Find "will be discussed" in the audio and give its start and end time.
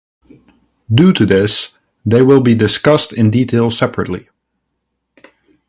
2.23-3.13